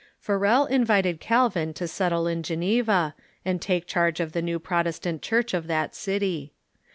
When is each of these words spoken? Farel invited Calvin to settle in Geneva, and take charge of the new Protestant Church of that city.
Farel 0.17 0.65
invited 0.65 1.19
Calvin 1.19 1.75
to 1.75 1.87
settle 1.87 2.25
in 2.25 2.41
Geneva, 2.41 3.13
and 3.45 3.61
take 3.61 3.85
charge 3.85 4.19
of 4.19 4.31
the 4.31 4.41
new 4.41 4.57
Protestant 4.57 5.21
Church 5.21 5.53
of 5.53 5.67
that 5.67 5.93
city. 5.93 6.53